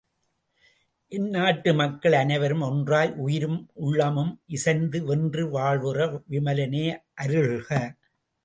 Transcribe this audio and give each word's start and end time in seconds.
என் 1.11 1.27
நாட்டு 1.29 1.73
மக்கள் 1.73 2.13
அனைவரும் 2.13 2.61
ஒன்றாய் 2.61 3.11
உயிரும் 3.17 3.59
உள்ளமும் 3.81 4.33
இசைந்து 4.49 5.01
வென்று 5.03 5.45
வாழ்வுற 5.51 5.99
விமலனே 6.29 6.85
அருள்க! 7.15 7.69